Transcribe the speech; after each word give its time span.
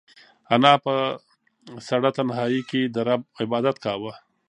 انا 0.53 0.73
په 0.85 0.93
سړه 1.87 2.09
تنهایۍ 2.17 2.61
کې 2.69 2.81
د 2.95 2.97
رب 3.07 3.21
عبادت 3.43 3.75
کاوه. 3.85 4.13